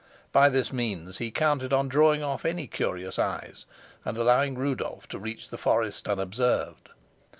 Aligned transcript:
By 0.31 0.49
this 0.49 0.73
means 0.73 1.19
he 1.19 1.29
counted 1.29 1.71
on 1.71 1.87
drawing 1.87 2.23
off 2.23 2.43
any 2.43 2.65
curious 2.65 3.19
eyes 3.19 3.67
and 4.03 4.17
allowing 4.17 4.55
Rudolf 4.57 5.07
to 5.09 5.19
reach 5.19 5.51
the 5.51 5.59
forest 5.59 6.07
unobserved. 6.07 6.89